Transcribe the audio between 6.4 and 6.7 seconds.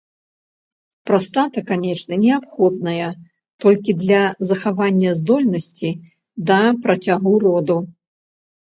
да